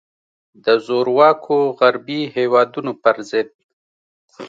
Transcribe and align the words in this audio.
د 0.65 0.67
زورواکو 0.85 1.57
غربي 1.79 2.21
هیوادونو 2.35 2.91
پر 3.03 3.17
ضد. 3.29 3.47